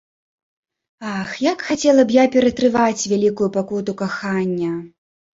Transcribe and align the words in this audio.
Ах, 1.09 1.33
як 1.47 1.59
хацела 1.67 2.05
б 2.11 2.15
я 2.15 2.23
ператрываць 2.35 3.07
вялікую 3.11 3.49
пакуту 3.57 3.91
кахання! 4.01 4.71